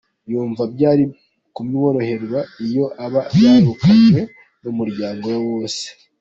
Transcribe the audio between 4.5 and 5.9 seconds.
n’umuryango we wose.